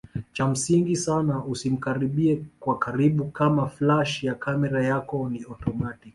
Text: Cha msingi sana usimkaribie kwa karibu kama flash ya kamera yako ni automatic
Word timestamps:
Cha 0.33 0.47
msingi 0.47 0.95
sana 0.95 1.45
usimkaribie 1.45 2.43
kwa 2.59 2.77
karibu 2.79 3.25
kama 3.25 3.67
flash 3.69 4.23
ya 4.23 4.35
kamera 4.35 4.83
yako 4.85 5.29
ni 5.29 5.43
automatic 5.43 6.09